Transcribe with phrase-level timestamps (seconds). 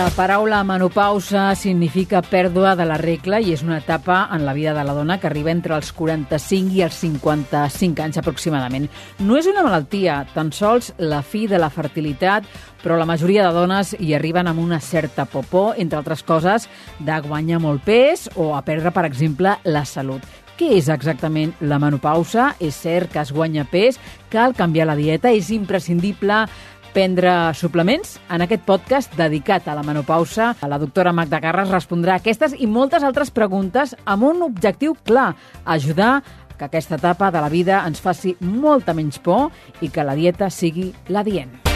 [0.00, 4.72] La paraula menopausa significa pèrdua de la regla i és una etapa en la vida
[4.72, 8.88] de la dona que arriba entre els 45 i els 55 anys aproximadament.
[9.20, 12.48] No és una malaltia, tan sols la fi de la fertilitat,
[12.80, 17.20] però la majoria de dones hi arriben amb una certa popó, entre altres coses, de
[17.28, 20.24] guanyar molt pes o a perdre, per exemple, la salut.
[20.56, 22.54] Què és exactament la menopausa?
[22.56, 24.00] És cert que es guanya pes,
[24.32, 26.46] cal canviar la dieta, és imprescindible
[26.94, 28.18] prendre suplements.
[28.30, 33.06] En aquest podcast dedicat a la menopausa, la doctora Magda Carres respondrà aquestes i moltes
[33.06, 35.34] altres preguntes amb un objectiu clar,
[35.64, 36.20] ajudar
[36.60, 39.48] que aquesta etapa de la vida ens faci molta menys por
[39.80, 41.69] i que la dieta sigui la dient.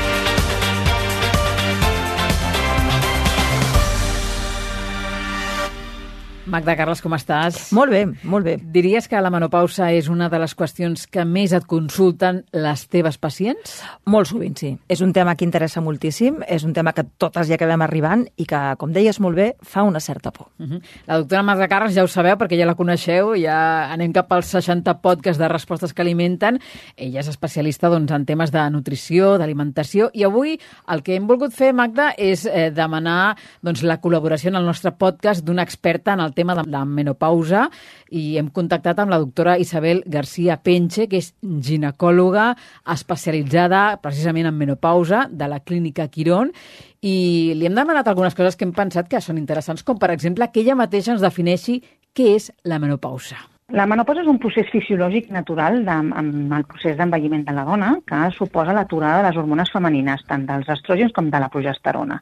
[6.45, 7.71] Magda Carles, com estàs?
[7.73, 8.59] Molt bé, molt bé.
[8.61, 13.17] Diries que la menopausa és una de les qüestions que més et consulten les teves
[13.17, 13.79] pacients?
[14.13, 14.75] Molt sovint, sí.
[14.93, 18.45] És un tema que interessa moltíssim, és un tema que totes ja acabem arribant i
[18.51, 20.51] que, com deies molt bé, fa una certa por.
[20.59, 20.83] Uh -huh.
[21.07, 24.47] La doctora Magda Carles ja ho sabeu perquè ja la coneixeu, ja anem cap als
[24.47, 26.61] 60 podcasts de respostes que alimenten.
[26.97, 31.53] Ella és especialista doncs, en temes de nutrició, d'alimentació i avui el que hem volgut
[31.53, 36.21] fer, Magda, és eh, demanar doncs, la col·laboració en el nostre podcast d'una experta en
[36.21, 37.69] el tema de la menopausa
[38.11, 42.51] i hem contactat amb la doctora Isabel García Penche, que és ginecòloga
[42.95, 46.53] especialitzada precisament en menopausa de la clínica Quirón
[47.01, 47.17] i
[47.57, 50.63] li hem demanat algunes coses que hem pensat que són interessants, com per exemple que
[50.65, 51.81] ella mateixa ens defineixi
[52.15, 53.41] què és la menopausa.
[53.73, 57.95] La menopausa és un procés fisiològic natural de, amb el procés d'envelliment de la dona
[58.07, 62.21] que suposa l'aturada de les hormones femenines, tant dels estrògens com de la progesterona.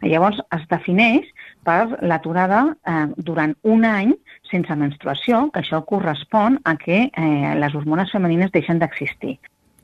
[0.00, 1.28] Llavors es defineix
[1.66, 4.14] per l'aturada eh, durant un any
[4.50, 9.38] sense menstruació, que això correspon a que eh, les hormones femenines deixen d'existir.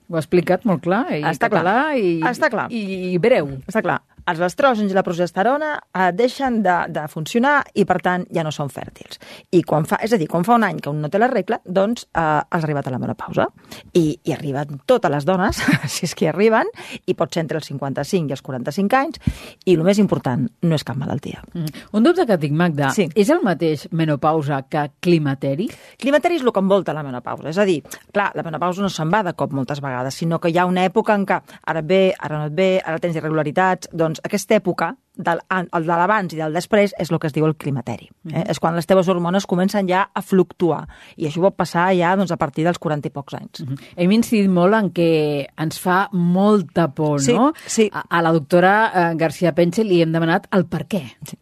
[0.09, 2.01] Ho ha explicat molt clar, i Està català clar.
[2.01, 2.67] i, Està clar.
[2.73, 3.57] i, i breu.
[3.69, 8.27] Està clar els estrògens i la progesterona eh, deixen de, de funcionar i, per tant,
[8.35, 9.21] ja no són fèrtils.
[9.53, 11.29] I quan fa, és a dir, quan fa un any que un no té la
[11.31, 13.49] regla, doncs eh, has arribat a la menopausa.
[13.93, 15.61] I, i arriben totes les dones,
[15.95, 16.71] si és que arriben,
[17.07, 19.21] i pot ser entre els 55 i els 45 anys,
[19.65, 21.43] i el més important, no és cap malaltia.
[21.53, 21.85] Mm.
[21.99, 23.09] Un dubte que tinc, Magda, sí.
[23.15, 25.69] és el mateix menopausa que climateri?
[26.01, 27.49] Climateri és el que envolta la menopausa.
[27.51, 27.81] És a dir,
[28.15, 30.87] clar, la menopausa no se'n va de cop moltes vegades, sinó que hi ha una
[30.89, 31.41] època en què
[31.71, 35.87] ara et ve, ara no et ve, ara tens irregularitats, doncs aquesta època, del, el
[35.87, 38.09] de l'abans i del després, és el que es diu el climateri.
[38.09, 38.13] Eh?
[38.23, 38.51] Mm -hmm.
[38.51, 40.87] És quan les teves hormones comencen ja a fluctuar.
[41.17, 43.61] I això pot passar ja doncs, a partir dels 40 i pocs anys.
[43.61, 43.79] Mm -hmm.
[43.97, 47.53] Hem incidit molt en que ens fa molta por, sí, no?
[47.67, 47.91] Sí.
[47.93, 51.17] A, a la doctora eh, García Penche li hem demanat el per què.
[51.25, 51.39] Sí.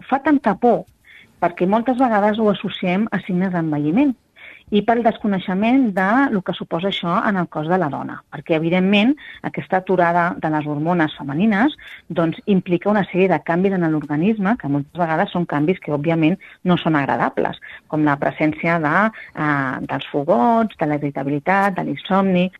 [0.00, 0.84] Fa tanta por
[1.40, 4.14] perquè moltes vegades ho associem a signes d'envelliment
[4.70, 8.56] i pel desconeixement de el que suposa això en el cos de la dona, perquè,
[8.58, 9.16] evidentment,
[9.46, 11.76] aquesta aturada de les hormones femenines
[12.08, 16.38] doncs, implica una sèrie de canvis en l'organisme, que moltes vegades són canvis que, òbviament,
[16.64, 18.96] no són agradables, com la presència de,
[19.34, 22.50] eh, dels fogots, de la irritabilitat, de l'insomni,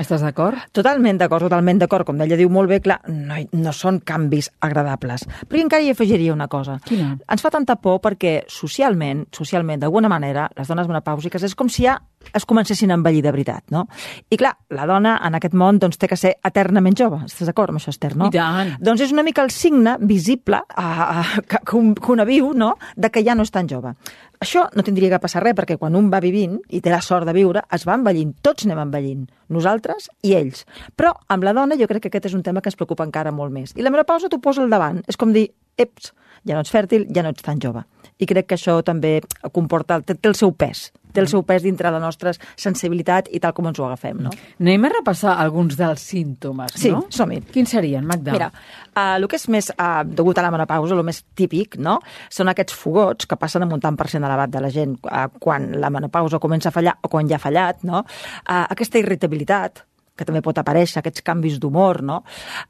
[0.00, 0.56] Estàs d'acord?
[0.72, 2.06] Totalment d'acord, totalment d'acord.
[2.08, 5.26] Com ella diu molt bé, clar, no, no són canvis agradables.
[5.48, 6.78] Però encara hi afegiria una cosa.
[6.86, 7.12] Quina?
[7.28, 11.84] Ens fa tanta por perquè socialment, socialment, d'alguna manera, les dones menopàusiques és com si
[11.84, 11.98] ja
[12.34, 13.86] es comencessin a envellir de veritat, no?
[14.30, 17.22] I clar, la dona en aquest món doncs, té que ser eternament jove.
[17.26, 18.30] Estàs d'acord amb això, Esther, no?
[18.30, 18.74] I tant.
[18.82, 22.52] Doncs és una mica el signe visible a, a, que, que, un, que una viu,
[22.56, 23.94] no?, de que ja no és tan jove.
[24.42, 27.28] Això no tindria que passar res, perquè quan un va vivint i té la sort
[27.28, 28.32] de viure, es va envellint.
[28.42, 29.28] Tots anem envellint.
[29.54, 30.64] Nosaltres i ells.
[30.98, 33.30] Però amb la dona jo crec que aquest és un tema que ens preocupa encara
[33.30, 33.76] molt més.
[33.76, 34.98] I la menopausa t'ho posa al davant.
[35.06, 35.46] És com dir,
[35.78, 36.10] eps,
[36.46, 37.84] ja no ets fèrtil, ja no ets tan jove.
[38.18, 39.20] I crec que això també
[39.52, 43.40] comporta, té, té el seu pes, té el seu pes dintre la nostra sensibilitat i
[43.42, 44.32] tal com ens ho agafem, no?
[44.60, 47.04] Anem a repassar alguns dels símptomes, sí, no?
[47.08, 47.42] Sí, som-hi.
[47.52, 48.34] Quins serien, Magda?
[48.34, 48.50] Mira,
[48.94, 51.98] uh, el que és més uh, degut a la menopausa, el més típic, no?,
[52.32, 55.28] són aquests fogots que passen amb un tant per cent elevat de la gent uh,
[55.42, 58.04] quan la menopausa comença a fallar o quan ja ha fallat, no?
[58.42, 59.84] Uh, aquesta irritabilitat,
[60.16, 62.20] que també pot aparèixer, aquests canvis d'humor, no?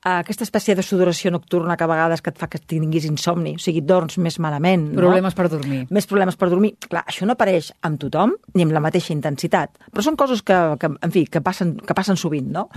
[0.08, 3.62] Aquesta espècie de sudoració nocturna que a vegades que et fa que tinguis insomni, o
[3.62, 4.88] sigui, dorms més malament.
[4.96, 5.38] Problemes no?
[5.40, 5.82] per dormir.
[5.90, 6.74] Més problemes per dormir.
[6.88, 10.58] Clar, això no apareix amb tothom ni amb la mateixa intensitat, però són coses que,
[10.78, 12.68] que en fi, que passen, que passen sovint, no?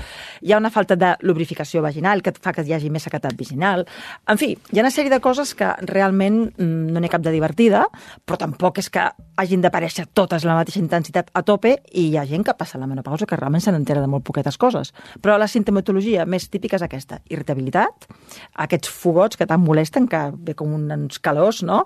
[0.41, 3.37] Hi ha una falta de lubrificació vaginal que et fa que hi hagi més sequetat
[3.37, 3.85] vaginal.
[4.31, 7.25] En fi, hi ha una sèrie de coses que realment mm, no n'hi ha cap
[7.25, 7.85] de divertida,
[8.25, 12.25] però tampoc és que hagin d'aparèixer totes la mateixa intensitat a tope i hi ha
[12.27, 14.93] gent que passa la menopausa que realment se n'entera de molt poquetes altres coses.
[15.21, 17.19] Però la sintomatologia més típica és aquesta.
[17.29, 18.07] Irritabilitat,
[18.55, 21.85] aquests fogots que tant molesten, que ve com uns calors, no?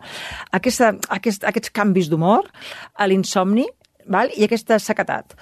[0.52, 2.50] Aquesta, aquest, aquests canvis d'humor,
[3.08, 3.68] l'insomni,
[4.08, 4.30] val?
[4.36, 5.36] i aquesta sequetat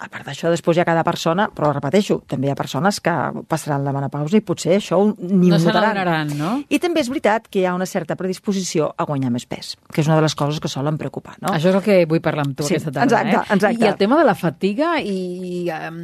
[0.00, 3.12] a part d'això, després hi ha cada persona, però repeteixo, també hi ha persones que
[3.48, 6.32] passaran la menopausa i potser això ni no ho notaran.
[6.38, 6.52] no?
[6.68, 10.00] I també és veritat que hi ha una certa predisposició a guanyar més pes, que
[10.00, 11.52] és una de les coses que solen preocupar, no?
[11.52, 13.04] Això és el que vull parlar amb tu Sí, aquesta tarda.
[13.04, 13.54] exacte, eh?
[13.56, 13.84] exacte.
[13.84, 16.00] I el tema de la fatiga i um,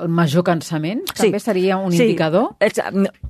[0.00, 2.52] el major cansament també seria un sí, indicador?
[2.60, 2.78] És,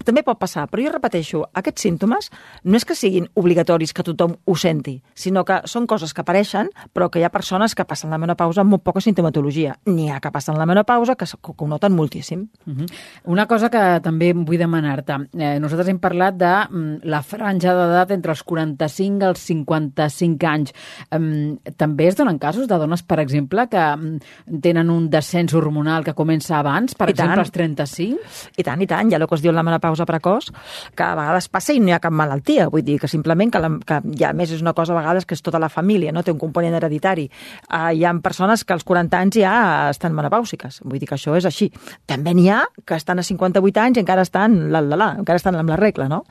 [0.04, 2.30] també pot passar, però jo repeteixo, aquests símptomes
[2.64, 6.68] no és que siguin obligatoris que tothom ho senti, sinó que són coses que apareixen,
[6.92, 9.78] però que hi ha persones que passen la menopausa amb molt poca sintomatologia.
[9.86, 12.48] N'hi ha que passen la menopausa que, ho noten moltíssim.
[12.66, 12.86] Uh -huh.
[13.24, 15.12] Una cosa que també vull demanar-te.
[15.38, 20.46] Eh, nosaltres hem parlat de mm, la franja d'edat entre els 45 i els 55
[20.46, 20.72] anys.
[21.10, 26.04] Um, també es donen casos de dones, per exemple, que mm, tenen un descens hormonal
[26.04, 27.30] que comença abans, per I tant.
[27.30, 28.18] exemple, als 35?
[28.56, 30.50] I tant, i tant, hi ha el que es diu la menopausa precoç,
[30.94, 33.62] que a vegades passa i no hi ha cap malaltia, vull dir que simplement que,
[33.62, 36.22] la, que ja més és una cosa a vegades que és tota la família, no
[36.22, 37.28] té un component hereditari.
[37.68, 39.54] Uh, hi ha persones que als 40 anys ja
[40.00, 41.68] estan menopàusiques, vull dir que això és així.
[42.08, 45.40] També n'hi ha que estan a 58 anys i encara estan la, la, la, encara
[45.40, 46.22] estan amb la regla, no?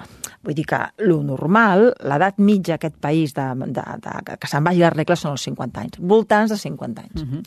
[0.46, 4.82] Vull dir que lo normal, l'edat mitja aquest país de, de, de, que se'n vagi
[4.82, 7.22] la regla són els 50 anys, voltants de 50 anys.
[7.22, 7.44] Uh -huh.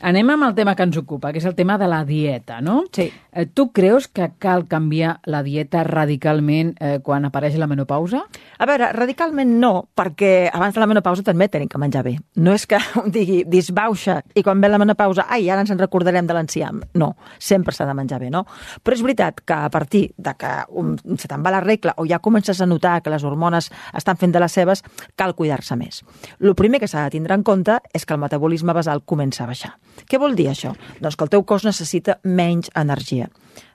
[0.00, 2.86] Anem amb el tema que ens ocupa, que és el tema de la dieta, no?
[2.96, 3.10] Sí.
[3.32, 8.22] Eh, tu creus que cal canviar la dieta radicalment eh, quan apareix la menopausa?
[8.56, 12.14] A veure, radicalment no, perquè abans de la menopausa també tenim que menjar bé.
[12.40, 15.82] No és que un digui disbauxa i quan ve la menopausa, ai, ara ens en
[15.82, 16.80] recordarem de l'enciam.
[16.96, 18.46] No, sempre s'ha de menjar bé, no?
[18.80, 22.08] Però és veritat que a partir de que un, se te'n va la regla o
[22.08, 24.80] ja comences a notar que les hormones estan fent de les seves,
[25.20, 26.00] cal cuidar-se més.
[26.40, 29.52] El primer que s'ha de tindre en compte és que el metabolisme basal comença a
[29.52, 29.76] baixar.
[30.10, 30.74] Què vol dir això?
[31.00, 33.30] Doncs que el teu cos necessita menys energia.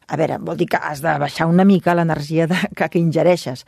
[0.08, 2.48] A veure, vol dir que has de baixar una mica l'energia
[2.78, 3.66] que, que ingereixes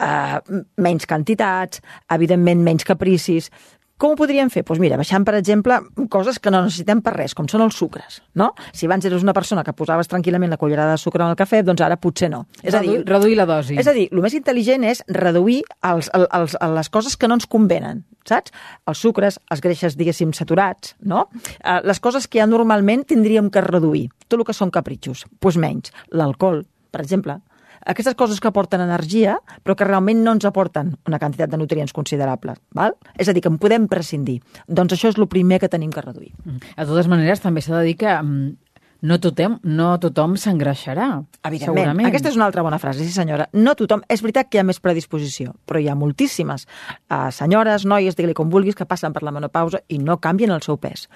[0.00, 1.82] uh, menys quantitats,
[2.12, 3.50] evidentment menys capricis.
[3.96, 4.60] Com ho podríem fer?
[4.68, 5.78] Doncs mira, baixant, per exemple,
[6.12, 8.50] coses que no necessitem per res, com són els sucres, no?
[8.76, 11.62] Si abans eres una persona que posaves tranquil·lament la cullerada de sucre en el cafè,
[11.64, 12.42] doncs ara potser no.
[12.62, 13.78] És a dir, Reduir- reduir la dosi.
[13.80, 17.38] És a dir, el més intel·ligent és reduir els, els, els, les coses que no
[17.40, 18.52] ens convenen, saps?
[18.86, 21.30] Els sucres, els greixes, diguéssim, saturats, no?
[21.64, 24.10] Eh, les coses que ja normalment tindríem que reduir.
[24.28, 25.92] Tot el que són capritxos, doncs menys.
[26.12, 27.40] L'alcohol, per exemple,
[27.86, 31.94] aquestes coses que aporten energia, però que realment no ens aporten una quantitat de nutrients
[31.96, 32.56] considerable.
[32.74, 32.96] Val?
[33.16, 34.40] És a dir, que en podem prescindir.
[34.66, 36.32] Doncs això és el primer que tenim que reduir.
[36.44, 36.62] Mm.
[36.76, 38.54] De totes maneres, també s'ha de dir que mm,
[39.06, 41.08] no tothom, no tothom s'engreixarà.
[41.44, 41.82] Evidentment.
[41.82, 42.08] Segurament.
[42.08, 43.48] Aquesta és una altra bona frase, sí senyora.
[43.52, 47.86] No tothom, és veritat que hi ha més predisposició, però hi ha moltíssimes uh, senyores,
[47.86, 51.06] noies, digue-li com vulguis, que passen per la menopausa i no canvien el seu pes.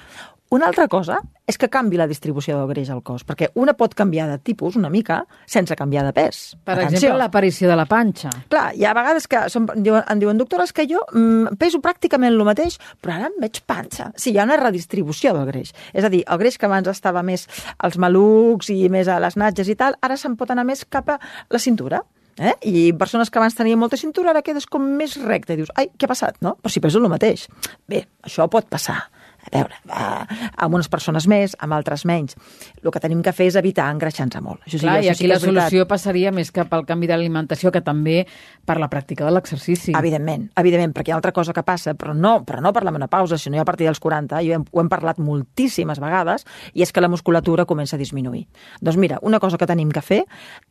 [0.50, 3.92] Una altra cosa és que canvi la distribució del greix al cos, perquè una pot
[3.94, 6.40] canviar de tipus una mica sense canviar de pes.
[6.64, 6.96] Per Atenció.
[6.96, 8.32] exemple, l'aparició de la panxa.
[8.50, 12.34] Clar, hi ha vegades que som, diuen, em diuen, doctores, que jo mm, peso pràcticament
[12.34, 14.10] el mateix, però ara em veig panxa.
[14.16, 15.70] Sí, hi ha una redistribució del greix.
[15.94, 17.46] És a dir, el greix que abans estava més
[17.78, 21.14] als malucs i més a les natges i tal, ara se'n pot anar més cap
[21.14, 21.20] a
[21.50, 22.02] la cintura.
[22.40, 22.56] Eh?
[22.66, 25.90] I persones que abans tenien molta cintura ara quedes com més recte i dius, ai,
[25.94, 26.56] què ha passat, no?
[26.58, 27.46] Però si peso el mateix.
[27.86, 29.02] Bé, això pot passar.
[29.40, 32.36] A veure, eh, amb unes persones més, amb altres menys.
[32.82, 34.60] El que tenim que fer és evitar engreixar-nos molt.
[34.66, 37.08] Això sí, Clar, i això aquí sí que la solució passaria més cap al canvi
[37.10, 38.26] d'alimentació que també
[38.66, 39.94] per la pràctica de l'exercici.
[39.96, 42.92] Evidentment, evidentment, perquè hi ha altra cosa que passa, però no, però no per la
[42.94, 46.46] menopausa, sinó ja a partir dels 40, i ho hem, ho hem parlat moltíssimes vegades,
[46.74, 48.46] i és que la musculatura comença a disminuir.
[48.80, 50.22] Doncs mira, una cosa que tenim que fer,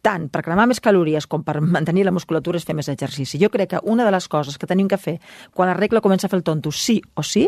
[0.05, 3.41] tant per cremar més calories com per mantenir la musculatura, és fer més exercici.
[3.41, 5.19] Jo crec que una de les coses que tenim que fer
[5.53, 7.47] quan la regla comença a fer el tonto sí o sí,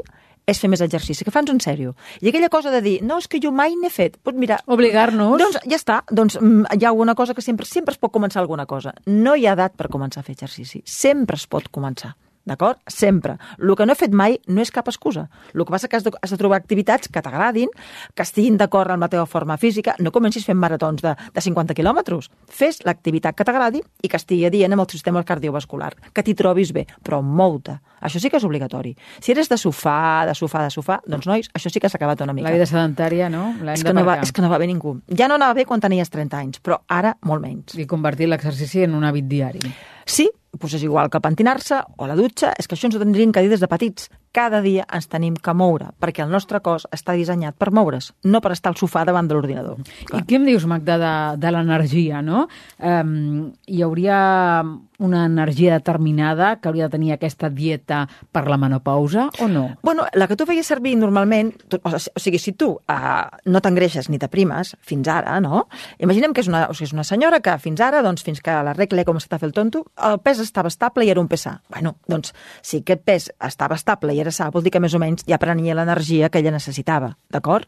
[0.50, 1.94] és fer més exercici, que fans en sèrio.
[2.22, 4.60] I aquella cosa de dir, no, és que jo mai n'he fet, doncs mira...
[4.66, 5.38] Obligar-nos.
[5.42, 8.42] Doncs ja està, doncs mm, hi ha alguna cosa que sempre, sempre es pot començar
[8.42, 8.96] alguna cosa.
[9.08, 12.16] No hi ha edat per començar a fer exercici, sempre es pot començar.
[12.46, 12.80] D'acord?
[12.90, 13.36] Sempre.
[13.60, 15.28] El que no he fet mai no és cap excusa.
[15.54, 17.70] El que passa que has de, has de trobar activitats que t'agradin,
[18.16, 19.94] que estiguin d'acord amb la teva forma física.
[20.00, 22.32] No comencis fent maratons de, de 50 quilòmetres.
[22.50, 25.94] Fes l'activitat que t'agradi i que estigui adient amb el sistema cardiovascular.
[26.12, 27.78] Que t'hi trobis bé, però mou-te.
[28.02, 28.96] Això sí que és obligatori.
[29.22, 32.26] Si eres de sofà, de sofà, de sofà, doncs nois, això sí que s'ha acabat
[32.26, 32.50] una mica.
[32.50, 33.52] La vida sedentària, no?
[33.70, 34.98] És que, no va, és que no va bé ningú.
[35.14, 37.78] Ja no anava bé quan tenies 30 anys, però ara molt menys.
[37.78, 39.62] I convertir l'exercici en un hàbit diari.
[40.10, 40.26] Sí,
[40.58, 43.44] doncs és igual que pentinar-se o la dutxa, és que això ens ho tindrien que
[43.44, 44.10] dir des de petits.
[44.32, 48.42] Cada dia ens tenim que moure, perquè el nostre cos està dissenyat per moure's, no
[48.42, 49.82] per estar al sofà davant de l'ordinador.
[50.16, 52.48] I què em dius, Magda, de, de l'energia, no?
[52.80, 54.22] Um, hi hauria
[55.02, 59.64] una energia determinada que hauria de tenir aquesta dieta per la menopausa o no?
[59.82, 64.12] Bueno, la que tu feies servir normalment, tu, o sigui, si tu uh, no t'engreixes
[64.14, 65.66] ni t'aprimes fins ara, no?
[66.00, 68.54] Imaginem que és una, o sigui, és una senyora que fins ara, doncs, fins que
[68.64, 71.48] la regla com s'està fent el tonto, el pes estava estable i era un pes
[71.48, 71.58] sa.
[71.74, 75.00] Bueno, doncs, si aquest pes estava estable i era sa, vol dir que més o
[75.02, 77.68] menys ja prenia l'energia que ella necessitava, d'acord?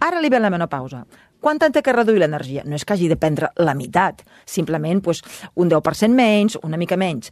[0.00, 1.04] Ara li ve la menopausa.
[1.40, 2.64] Quant té que reduir l'energia?
[2.66, 5.22] No és que hagi de prendre la meitat, simplement pues,
[5.54, 7.30] un 10% menys, una mica menys.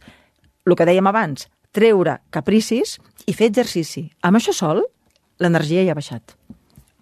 [0.65, 2.97] El que dèiem abans, treure capricis
[3.27, 4.07] i fer exercici.
[4.23, 4.83] Amb això sol,
[5.39, 6.37] l'energia ja ha baixat.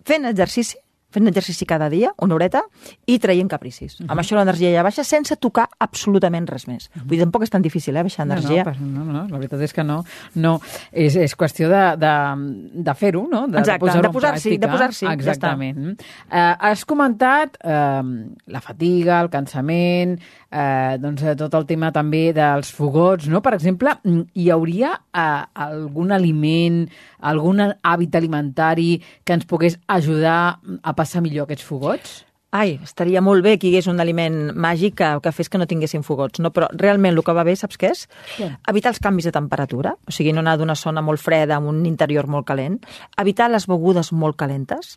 [0.06, 0.78] Fent exercici,
[1.16, 2.66] fent exercici cada dia, una horeta,
[3.08, 4.00] i traient capricis.
[4.00, 4.12] Uh -huh.
[4.12, 6.90] Amb això l'energia ja baixa sense tocar absolutament res més.
[6.90, 7.08] Uh -huh.
[7.08, 8.64] Vull dir, tampoc és tan difícil, eh, baixar energia.
[8.64, 10.04] No, no, no, no, la veritat és que no.
[10.36, 10.60] no
[10.92, 13.48] és, és qüestió de, de, de fer-ho, no?
[13.48, 15.08] De, Exacte, de posar-s'hi, de posar-s'hi.
[15.08, 15.98] Exactament.
[16.32, 18.04] Ja uh, has comentat uh,
[18.46, 20.20] la fatiga, el cansament,
[20.56, 23.42] eh, doncs, tot el tema també dels fogots, no?
[23.44, 26.84] Per exemple, hi hauria eh, algun aliment,
[27.26, 28.90] algun hàbit alimentari
[29.26, 32.24] que ens pogués ajudar a passar passar millor aquests fogots?
[32.56, 35.68] Ai, estaria molt bé que hi hagués un aliment màgic que, que fes que no
[35.68, 36.54] tinguessin fogots, no?
[36.56, 38.06] però realment el que va bé, saps què és?
[38.38, 38.48] Sí.
[38.72, 41.82] Evitar els canvis de temperatura, o sigui, no anar d'una zona molt freda amb un
[41.90, 42.78] interior molt calent,
[43.20, 44.96] evitar les begudes molt calentes,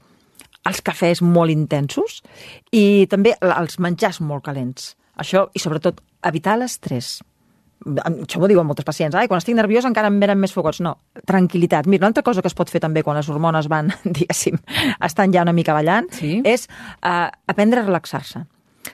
[0.68, 2.20] els cafès molt intensos
[2.70, 4.92] i també els menjars molt calents.
[5.18, 5.98] Això, i sobretot,
[6.30, 7.16] evitar l'estrès
[7.88, 10.82] això m'ho diuen moltes pacients, ai, quan estic nerviós encara em venen més fogots.
[10.84, 10.96] No,
[11.28, 11.88] tranquil·litat.
[11.88, 14.60] Mira, una altra cosa que es pot fer també quan les hormones van, diguéssim,
[15.04, 16.38] estan ja una mica ballant, sí?
[16.44, 18.44] és uh, aprendre a relaxar-se.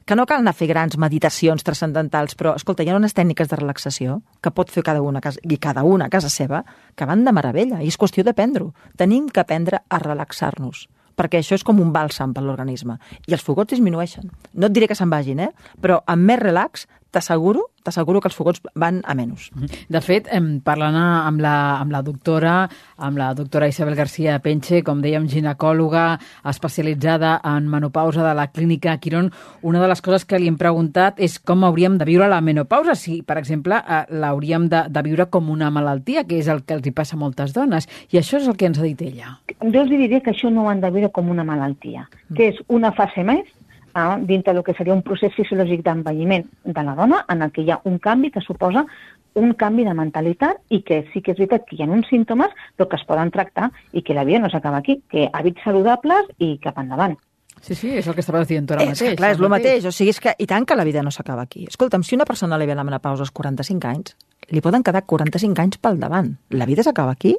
[0.04, 3.48] Que no cal anar a fer grans meditacions transcendentals, però, escolta, hi ha unes tècniques
[3.48, 6.64] de relaxació que pot fer cada una, i cada una a casa seva,
[6.96, 8.72] que van de meravella, i és qüestió d'aprendre-ho.
[9.00, 12.96] Tenim que aprendre a relaxar-nos perquè això és com un bàlsam per l'organisme.
[13.30, 14.32] I els fogots disminueixen.
[14.58, 15.52] No et diré que se'n vagin, eh?
[15.80, 19.50] però amb més relax t'asseguro t'asseguro que els fogots van a menys.
[19.92, 20.30] De fet,
[20.64, 22.54] parlant amb la, amb la doctora,
[22.96, 26.04] amb la doctora Isabel García Penche, com dèiem, ginecòloga
[26.48, 29.30] especialitzada en menopausa de la clínica Quirón,
[29.62, 32.96] una de les coses que li hem preguntat és com hauríem de viure la menopausa,
[32.96, 36.78] si, per exemple, eh, l'hauríem de, de viure com una malaltia, que és el que
[36.78, 37.88] els hi passa a moltes dones.
[38.10, 39.36] I això és el que ens ha dit ella.
[39.60, 42.64] Jo els diria que això no ho han de viure com una malaltia, que és
[42.72, 43.44] una fase més
[43.94, 47.62] a, dintre del que seria un procés fisiològic d'envelliment de la dona en el que
[47.62, 48.84] hi ha un canvi que suposa
[49.34, 52.52] un canvi de mentalitat i que sí que és veritat que hi ha uns símptomes
[52.76, 56.30] però que es poden tractar i que la vida no s'acaba aquí, que hàbits saludables
[56.38, 57.16] i cap endavant.
[57.64, 59.14] Sí, sí, és el que estaves dient tu ara mateix.
[59.14, 59.78] És, clar, és el mateix.
[59.78, 59.88] mateix.
[59.88, 61.64] O sigui, és que, i tant que la vida no s'acaba aquí.
[61.70, 64.16] Escolta'm, si una persona li ve la menopausa als 45 anys,
[64.52, 66.34] li poden quedar 45 anys pel davant.
[66.50, 67.36] La vida s'acaba aquí?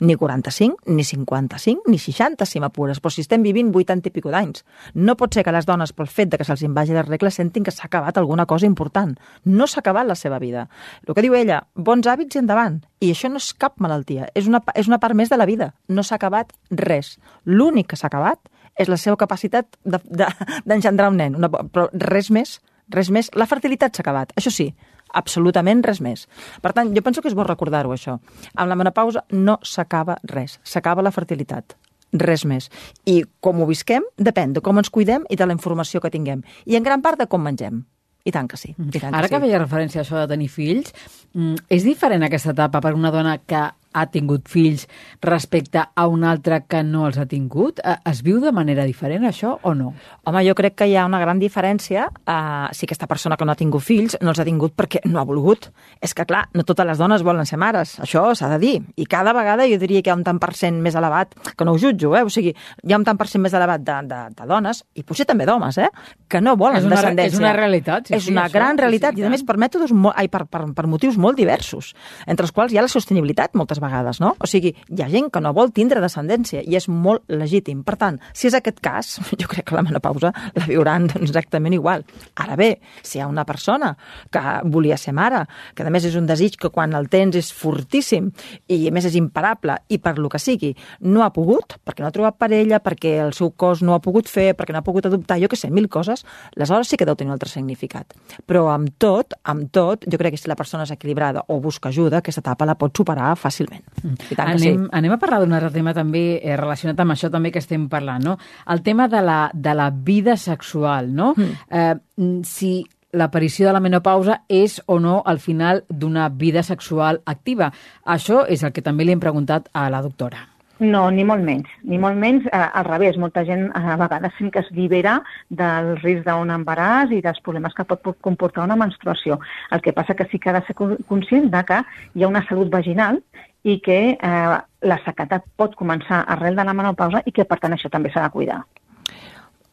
[0.00, 4.30] Ni 45, ni 55, ni 60, si m'apures, però si estem vivint 80 i pico
[4.30, 4.64] d'anys.
[4.94, 7.66] No pot ser que les dones, pel fet de que se'ls invagi les regles, sentin
[7.66, 9.16] que s'ha acabat alguna cosa important.
[9.44, 10.68] No s'ha acabat la seva vida.
[11.06, 12.80] El que diu ella, bons hàbits i endavant.
[13.00, 15.72] I això no és cap malaltia, és una, és una part més de la vida.
[15.88, 17.16] No s'ha acabat res.
[17.44, 18.40] L'únic que s'ha acabat
[18.78, 20.30] és la seva capacitat d'engendrar
[20.64, 21.38] de, de, un nen.
[21.38, 22.58] Una, però res més,
[22.94, 23.32] res més.
[23.34, 24.70] La fertilitat s'ha acabat, això sí,
[25.14, 26.26] absolutament res més.
[26.62, 28.18] Per tant, jo penso que és bo recordar-ho, això.
[28.54, 31.76] Amb la menopausa no s'acaba res, s'acaba la fertilitat
[32.12, 32.70] res més.
[33.04, 36.42] I com ho visquem depèn de com ens cuidem i de la informació que tinguem.
[36.64, 37.82] I en gran part de com mengem.
[38.24, 38.74] I tant que sí.
[38.76, 40.92] I tant Ara que, que feia referència a això de tenir fills,
[41.34, 43.62] mm, és diferent aquesta etapa per una dona que
[43.92, 44.86] ha tingut fills
[45.22, 47.80] respecte a una altra que no els ha tingut?
[47.84, 49.92] Eh, es viu de manera diferent, això, o no?
[50.24, 53.54] Home, jo crec que hi ha una gran diferència uh, si aquesta persona que no
[53.54, 55.70] ha tingut fills no els ha tingut perquè no ha volgut.
[56.04, 58.74] És que, clar, no totes les dones volen ser mares, això s'ha de dir.
[58.96, 61.66] I cada vegada jo diria que hi ha un tant per cent més elevat, que
[61.66, 62.24] no ho jutjo, eh?
[62.26, 65.04] o sigui, hi ha un tant per cent més elevat de, de, de dones, i
[65.06, 65.88] potser també d'homes, eh?
[66.28, 67.36] que no volen és una, descendència.
[67.36, 68.08] És una realitat.
[68.08, 70.30] Sí, és una això, gran realitat, sí, sí, i a més per mètodes, molt, ai,
[70.32, 71.94] per, per, per motius molt diversos,
[72.26, 74.34] entre els quals hi ha la sostenibilitat moltes vegades, no?
[74.40, 77.82] O sigui, hi ha gent que no vol tindre descendència i és molt legítim.
[77.86, 81.76] Per tant, si és aquest cas, jo crec que la menopausa la viuran doncs, exactament
[81.76, 82.04] igual.
[82.40, 82.70] Ara bé,
[83.02, 83.94] si hi ha una persona
[84.32, 85.44] que volia ser mare,
[85.74, 88.30] que a més és un desig que quan el tens és fortíssim
[88.68, 92.10] i a més és imparable i per lo que sigui no ha pogut, perquè no
[92.10, 95.08] ha trobat parella, perquè el seu cos no ha pogut fer, perquè no ha pogut
[95.08, 96.24] adoptar, jo que sé, mil coses,
[96.56, 98.16] aleshores sí que deu tenir un altre significat.
[98.48, 101.92] Però amb tot, amb tot, jo crec que si la persona és equilibrada o busca
[101.92, 103.67] ajuda, aquesta etapa la pot superar fàcilment.
[104.02, 104.14] Mm.
[104.30, 104.90] I tant anem, sí.
[105.00, 108.24] anem a parlar d'un altre tema també eh, relacionat amb això també que estem parlant,
[108.24, 108.36] no?
[108.72, 111.34] El tema de la, de la vida sexual, no?
[111.36, 111.56] Mm.
[111.70, 112.72] Eh, si
[113.12, 117.72] l'aparició de la menopausa és o no al final d'una vida sexual activa.
[118.04, 120.44] Això és el que també li hem preguntat a la doctora.
[120.78, 121.70] No, ni molt menys.
[121.82, 123.16] Ni molt menys, eh, al revés.
[123.18, 125.16] Molta gent eh, a vegades sí que es llibera
[125.50, 129.40] del risc d'un embaràs i dels problemes que pot comportar una menstruació.
[129.72, 130.76] El que passa que sí que ha de ser
[131.08, 131.82] conscient de que
[132.14, 133.18] hi ha una salut vaginal
[133.64, 137.74] i que eh, la sequedat pot començar arrel de la menopausa i que, per tant,
[137.74, 138.60] això també s'ha de cuidar.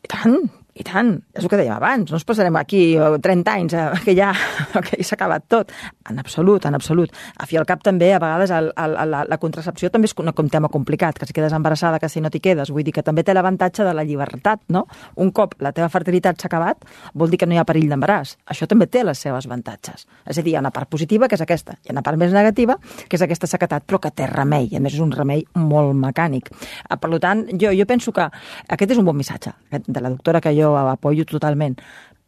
[0.09, 3.83] Tant, i tant, és el que dèiem abans, no ens passarem aquí 30 anys eh,
[4.03, 4.33] que ja,
[4.83, 5.69] que s'ha acabat tot.
[6.11, 7.13] En absolut, en absolut.
[7.39, 10.33] A fi al cap també, a vegades, el, el, la, la contracepció també és un,
[10.35, 12.73] un tema complicat, que si quedes embarassada, que si no t'hi quedes.
[12.75, 14.83] Vull dir que també té l'avantatge de la llibertat, no?
[15.23, 16.83] Un cop la teva fertilitat s'ha acabat,
[17.15, 18.35] vol dir que no hi ha perill d'embaràs.
[18.51, 20.03] Això també té les seves avantatges.
[20.27, 22.35] És a dir, hi ha una part positiva, que és aquesta, i una part més
[22.35, 22.75] negativa,
[23.07, 26.51] que és aquesta sequetat, però que té remei, a més és un remei molt mecànic.
[26.51, 28.27] Eh, per tant, jo, jo penso que
[28.75, 31.77] aquest és un bon missatge de la doctora que jo jo apoyo totalment.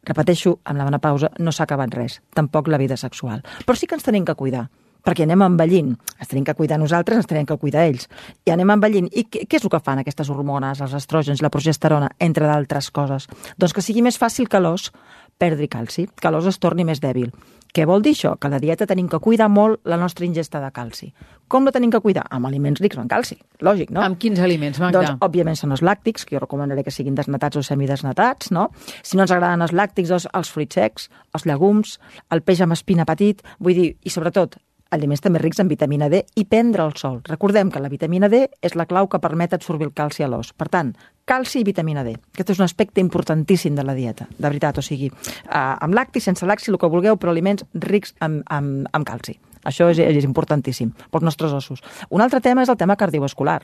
[0.08, 3.42] Repeteixo, amb la menopausa no s'ha acabat res, tampoc la vida sexual.
[3.66, 4.70] Però sí que ens tenim que cuidar,
[5.04, 5.94] perquè anem envellint.
[6.16, 8.08] Ens tenim que cuidar nosaltres, ens tenim que cuidar ells.
[8.48, 9.10] I anem envellint.
[9.12, 12.92] I què, què és el que fan aquestes hormones, els estrògens, la progesterona, entre d'altres
[12.96, 13.28] coses?
[13.60, 14.92] Doncs que sigui més fàcil que l'os
[15.38, 17.32] perdri calci, que l'os es torni més dèbil.
[17.76, 18.32] Què vol dir això?
[18.42, 21.12] Que la dieta tenim que cuidar molt la nostra ingesta de calci.
[21.48, 22.24] Com la tenim que cuidar?
[22.34, 23.38] Amb aliments rics en calci.
[23.62, 24.02] Lògic, no?
[24.02, 25.04] Amb quins aliments, Magda?
[25.04, 28.70] Doncs, òbviament, són els làctics, que jo recomanaré que siguin desnatats o semidesnatats, no?
[29.04, 32.00] Si no ens agraden els làctics, doncs els fruits secs, els llegums,
[32.34, 34.58] el peix amb espina petit, vull dir, i sobretot,
[34.92, 37.22] aliments també rics en vitamina D i prendre el sol.
[37.28, 40.54] Recordem que la vitamina D és la clau que permet absorbir el calci a l'os.
[40.54, 40.94] Per tant,
[41.28, 42.16] calci i vitamina D.
[42.36, 44.80] Aquest és un aspecte importantíssim de la dieta, de veritat.
[44.80, 48.88] O sigui, eh, amb lacti, sense lacti, el que vulgueu, però aliments rics en, en,
[48.94, 49.40] en calci.
[49.68, 51.84] Això és, és importantíssim pels nostres ossos.
[52.10, 53.60] Un altre tema és el tema cardiovascular.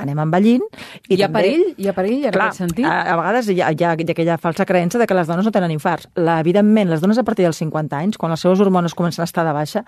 [0.00, 0.64] Anem envellint
[1.08, 1.40] i hi ha també...
[1.40, 1.64] perill?
[1.76, 2.86] Hi ha perill en Clar, aquest sentit?
[2.86, 5.52] A, a vegades hi ha, hi, ha, aquella falsa creença de que les dones no
[5.54, 6.10] tenen infarts.
[6.20, 9.28] La, evidentment, les dones a partir dels 50 anys, quan les seves hormones comencen a
[9.28, 9.84] estar de baixa,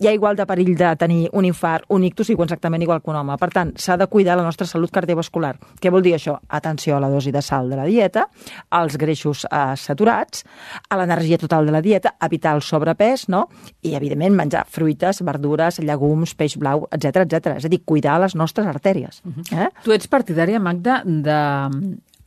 [0.00, 3.10] hi ha igual de perill de tenir un infart, un ictus, o exactament igual que
[3.10, 3.36] un home.
[3.40, 5.54] Per tant, s'ha de cuidar la nostra salut cardiovascular.
[5.80, 6.36] Què vol dir això?
[6.48, 8.26] Atenció a la dosi de sal de la dieta,
[8.70, 10.44] als greixos eh, saturats,
[10.88, 13.46] a l'energia total de la dieta, evitar el sobrepès, no?
[13.82, 14.66] I, evidentment, menjar
[15.06, 17.56] fruites, verdures, llegums, peix blau, etc etc.
[17.58, 19.22] És a dir, cuidar les nostres artèries.
[19.24, 19.66] Uh -huh.
[19.66, 19.70] eh?
[19.84, 21.70] Tu ets partidària, Magda, de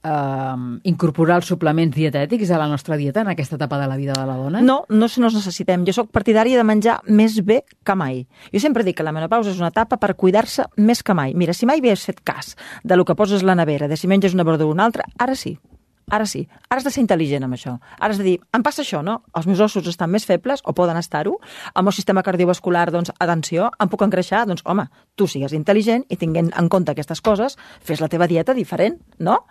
[0.03, 4.13] eh, incorporar els suplements dietètics a la nostra dieta en aquesta etapa de la vida
[4.13, 4.61] de la dona?
[4.61, 5.85] No, no se nos necessitem.
[5.85, 8.27] Jo sóc partidària de menjar més bé que mai.
[8.53, 11.33] Jo sempre dic que la menopausa és una etapa per cuidar-se més que mai.
[11.33, 14.07] Mira, si mai havies fet cas de lo que poses a la nevera, de si
[14.07, 15.59] menges una verdura o una altra, ara sí,
[16.09, 17.75] Ara sí, ara has de ser intel·ligent amb això.
[17.99, 19.19] Ara has de dir, em passa això, no?
[19.37, 21.35] Els meus ossos estan més febles, o poden estar-ho.
[21.75, 24.45] El meu sistema cardiovascular, doncs, atenció, em puc engreixar?
[24.49, 28.57] Doncs, home, tu sigues intel·ligent i tinguent en compte aquestes coses, fes la teva dieta
[28.57, 29.43] diferent, no?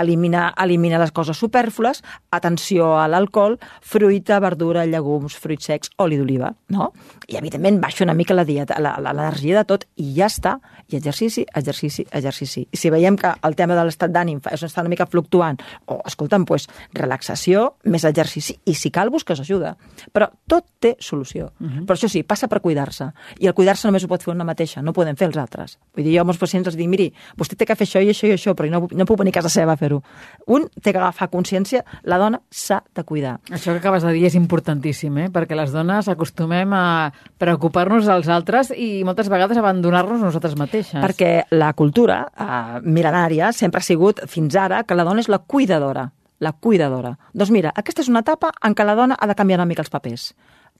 [0.00, 6.52] Elimina, elimina les coses superflues, atenció a l'alcohol, fruita, verdura, llegums, fruits secs, oli d'oliva,
[6.72, 6.90] no?
[7.26, 10.58] I, evidentment, baixa una mica la dieta, l'energia de tot, i ja està.
[10.90, 12.64] I exercici, exercici, exercici.
[12.66, 16.00] I si veiem que el tema de l'estat d'ànim és està una mica fluctuant, o,
[16.08, 19.76] escolta'm, pues, relaxació, més exercici, i si cal, busques ajuda.
[20.12, 21.52] Però tot té solució.
[21.60, 21.84] Uh -huh.
[21.86, 23.12] Però això sí, passa per cuidar-se.
[23.38, 25.78] I el cuidar-se només ho pot fer una mateixa, no podem fer els altres.
[25.94, 28.10] Vull dir, jo amb els pacients els dic, miri, vostè té que fer això i
[28.10, 30.02] això i això, però no, no puc venir a casa seva a fer-ho.
[30.50, 33.38] Un té que agafar consciència, la dona s'ha de cuidar.
[33.50, 35.28] Això que acabes de dir és importantíssim, eh?
[35.30, 41.00] perquè les dones acostumem a preocupar-nos dels altres i moltes vegades abandonar-nos nosaltres mateixes.
[41.02, 45.42] Perquè la cultura eh, mil·lenària sempre ha sigut, fins ara, que la dona és la
[45.42, 47.18] cuidadora la cuidadora.
[47.36, 49.84] Doncs mira, aquesta és una etapa en què la dona ha de canviar una mica
[49.84, 50.30] els papers.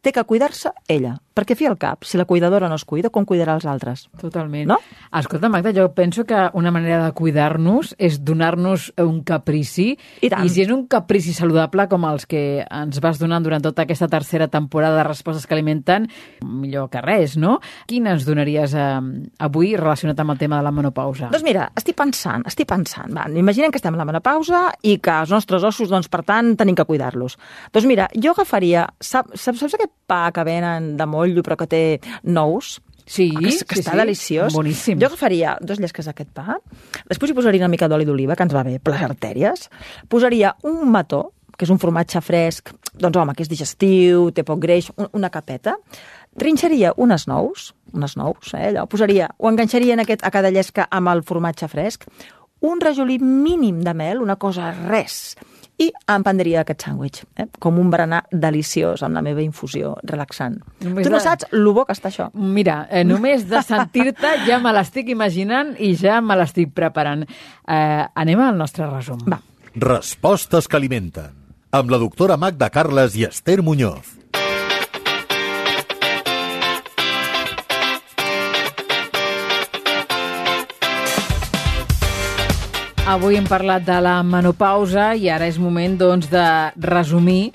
[0.01, 3.24] Té que cuidar-se ella, perquè fi al cap, si la cuidadora no es cuida, com
[3.24, 4.07] cuidarà els altres?
[4.20, 4.68] Totalment.
[4.68, 4.76] No?
[5.16, 9.94] Escolta, Magda, jo penso que una manera de cuidar-nos és donar-nos un caprici.
[10.20, 10.44] I tant.
[10.44, 14.09] I si és un caprici saludable com els que ens vas donant durant tota aquesta
[14.12, 16.09] tercera temporada de Respostes que alimenten,
[16.44, 17.59] millor que res, no?
[17.88, 18.88] Quin ens donaries eh,
[19.40, 21.31] avui relacionat amb el tema de la menopausa?
[21.33, 23.14] Doncs mira, estic pensant, estic pensant.
[23.16, 26.53] Va, imaginem que estem a la menopausa i que els nostres ossos, doncs, per tant,
[26.61, 27.38] tenim que cuidar-los.
[27.72, 28.87] Doncs mira, jo agafaria...
[29.00, 31.83] Saps, saps aquest pa que venen de motllo però que té
[32.25, 32.79] nous?
[33.11, 33.99] Sí, que, que sí, està sí.
[33.99, 34.53] deliciós.
[34.55, 35.01] Boníssim.
[35.01, 36.59] Jo agafaria dos llesques d'aquest pa,
[37.09, 39.64] després hi posaria una mica d'oli d'oliva, que ens va bé per les artèries,
[40.09, 44.61] posaria un mató, que és un formatge fresc, doncs home, que és digestiu, té poc
[44.62, 45.75] greix, un- una capeta,
[46.38, 50.87] trinxaria unes nous, unes nous, eh, allò, posaria, ho enganxaria en aquest, a cada llesca
[50.90, 52.07] amb el formatge fresc,
[52.62, 55.35] un rajolí mínim de mel, una cosa res,
[55.81, 57.47] i em prendria aquest sàndwich, eh?
[57.59, 60.59] com un berenar deliciós amb la meva infusió relaxant.
[60.85, 62.29] Només tu no de- saps lo bo que està això.
[62.35, 67.25] Mira, eh, només de sentir-te ja me l'estic imaginant i ja me l'estic preparant.
[67.25, 69.25] Eh, anem al nostre resum.
[69.27, 69.40] Va.
[69.75, 71.37] Respostes que alimenten.
[71.73, 74.19] amb la doctora Magda Carles i Esther Muñoz.
[83.11, 86.44] Avui hem parlat de la menopausa i ara és moment doncs, de
[86.85, 87.51] resumir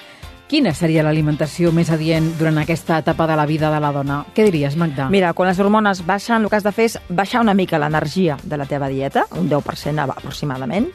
[0.51, 4.17] quina seria l'alimentació més adient durant aquesta etapa de la vida de la dona.
[4.35, 5.07] Què diries, Magda?
[5.13, 8.35] Mira, quan les hormones baixen, el que has de fer és baixar una mica l'energia
[8.43, 10.91] de la teva dieta, un 10% aproximadament.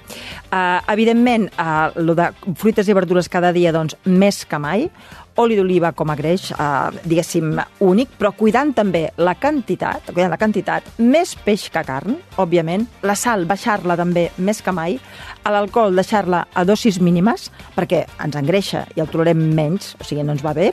[0.53, 4.90] Uh, evidentment, uh, lo de fruites i verdures cada dia, doncs, més que mai
[5.40, 10.38] oli d'oliva com a greix, eh, diguéssim, únic, però cuidant també la quantitat, cuidant la
[10.40, 14.98] quantitat, més peix que carn, òbviament, la sal baixar-la també més que mai,
[15.44, 20.22] a l'alcohol deixar-la a dosis mínimes, perquè ens engreixa i el tolerem menys, o sigui,
[20.22, 20.72] no ens va bé,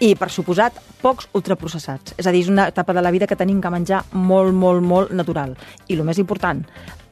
[0.00, 2.14] i, per suposat, pocs ultraprocessats.
[2.18, 4.84] És a dir, és una etapa de la vida que tenim que menjar molt, molt,
[4.84, 5.56] molt natural.
[5.88, 6.62] I el més important,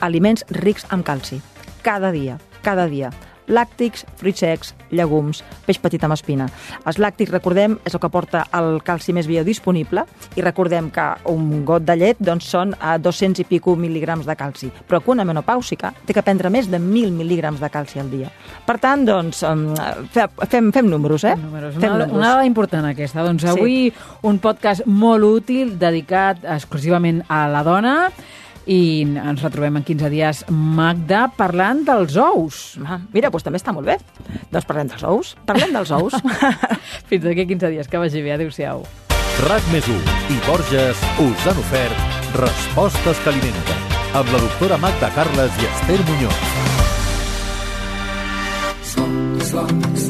[0.01, 1.41] aliments rics en calci.
[1.83, 3.11] Cada dia, cada dia
[3.49, 6.49] làctics, fruits secs, llegums, peix petit amb espina.
[6.85, 10.05] Els làctics, recordem, és el que porta el calci més biodisponible
[10.37, 14.37] i recordem que un got de llet doncs, són a 200 i pico mil·ligrams de
[14.39, 18.11] calci, però que una menopàusica té que prendre més de 1.000 mil·ligrams de calci al
[18.13, 18.31] dia.
[18.67, 19.45] Per tant, doncs,
[20.13, 21.37] fem, fem números, eh?
[21.37, 21.75] Fem números.
[21.79, 22.19] Fem una, números.
[22.19, 23.25] una dada important aquesta.
[23.27, 23.97] Doncs avui sí.
[24.29, 27.97] un podcast molt útil dedicat exclusivament a la dona
[28.67, 32.63] i ens retrobem en 15 dies, Magda, parlant dels ous.
[32.85, 33.99] Ah, mira, doncs també està molt bé.
[34.53, 35.35] Doncs parlem dels ous.
[35.49, 36.17] Parlem dels ous.
[37.11, 37.89] Fins d'aquí 15 dies.
[37.89, 38.35] Que vagi bé.
[38.37, 38.85] Adéu-siau.
[39.47, 43.81] RAC més i Borges us han ofert Respostes que alimenten
[44.15, 46.43] amb la doctora Magda Carles i Esther Muñoz.
[48.91, 50.10] Slop, slop, slop,